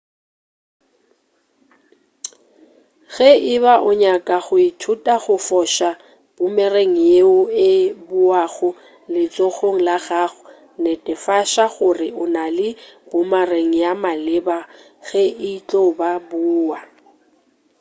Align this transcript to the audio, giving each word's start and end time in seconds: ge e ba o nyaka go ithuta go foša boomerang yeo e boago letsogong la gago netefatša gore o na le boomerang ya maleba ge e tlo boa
ge 3.13 3.31
e 3.53 3.55
ba 3.63 3.73
o 3.89 3.91
nyaka 4.01 4.35
go 4.45 4.55
ithuta 4.69 5.13
go 5.23 5.35
foša 5.47 5.89
boomerang 6.35 6.95
yeo 7.11 7.37
e 7.69 7.71
boago 8.09 8.69
letsogong 9.13 9.77
la 9.87 9.97
gago 10.07 10.41
netefatša 10.83 11.65
gore 11.75 12.07
o 12.21 12.23
na 12.35 12.45
le 12.57 12.69
boomerang 13.09 13.71
ya 13.83 13.91
maleba 14.03 14.57
ge 15.07 15.23
e 15.51 15.53
tlo 15.67 15.83
boa 16.29 16.79